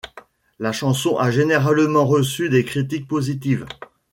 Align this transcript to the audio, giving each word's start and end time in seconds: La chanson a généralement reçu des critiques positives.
La 0.57 0.71
chanson 0.71 1.19
a 1.19 1.29
généralement 1.29 2.07
reçu 2.07 2.49
des 2.49 2.65
critiques 2.65 3.07
positives. 3.07 3.67